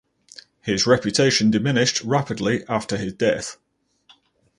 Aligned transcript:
His 0.61 0.87
reputation 0.87 1.51
diminished 1.51 2.01
rapidly 2.03 2.63
after 2.67 2.97
his 2.97 3.13
death. 3.13 3.57